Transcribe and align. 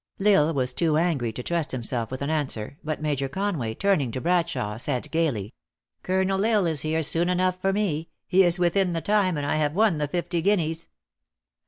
L 0.19 0.45
Isle 0.47 0.53
was 0.55 0.73
too 0.73 0.97
angry 0.97 1.31
to 1.31 1.43
trust 1.43 1.71
himself 1.71 2.09
with 2.09 2.23
an 2.23 2.31
an 2.31 2.47
swer, 2.47 2.77
but 2.83 3.03
Major 3.03 3.29
Con 3.29 3.59
way, 3.59 3.75
turning 3.75 4.09
to 4.13 4.19
Bradshawe, 4.19 4.79
said 4.81 5.11
gaily:" 5.11 5.53
Colonel 6.01 6.43
L 6.43 6.57
Isle 6.57 6.65
is 6.65 6.81
here 6.81 7.03
soon 7.03 7.29
enough 7.29 7.61
for 7.61 7.71
me; 7.71 8.09
he 8.25 8.41
is 8.43 8.57
within 8.57 8.93
the 8.93 9.01
time, 9.01 9.37
and 9.37 9.45
I 9.45 9.57
have 9.57 9.75
won 9.75 9.99
the 9.99 10.07
fifty 10.07 10.41
guineas." 10.41 10.89